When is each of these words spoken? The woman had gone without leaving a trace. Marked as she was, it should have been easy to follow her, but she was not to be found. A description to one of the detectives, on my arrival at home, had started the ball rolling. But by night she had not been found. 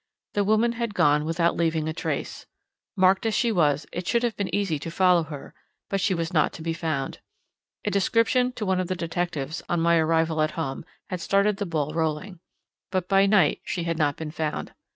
The 0.33 0.43
woman 0.43 0.71
had 0.71 0.95
gone 0.95 1.25
without 1.25 1.55
leaving 1.55 1.87
a 1.87 1.93
trace. 1.93 2.47
Marked 2.95 3.27
as 3.27 3.35
she 3.35 3.51
was, 3.51 3.85
it 3.91 4.07
should 4.07 4.23
have 4.23 4.35
been 4.35 4.49
easy 4.51 4.79
to 4.79 4.89
follow 4.89 5.21
her, 5.21 5.53
but 5.91 6.01
she 6.01 6.15
was 6.15 6.33
not 6.33 6.53
to 6.53 6.63
be 6.63 6.73
found. 6.73 7.19
A 7.85 7.91
description 7.91 8.51
to 8.53 8.65
one 8.65 8.79
of 8.79 8.87
the 8.87 8.95
detectives, 8.95 9.61
on 9.69 9.79
my 9.79 9.97
arrival 9.97 10.41
at 10.41 10.57
home, 10.57 10.85
had 11.11 11.21
started 11.21 11.57
the 11.57 11.67
ball 11.67 11.93
rolling. 11.93 12.39
But 12.89 13.07
by 13.07 13.27
night 13.27 13.61
she 13.63 13.83
had 13.83 13.99
not 13.99 14.17
been 14.17 14.31
found. 14.31 14.73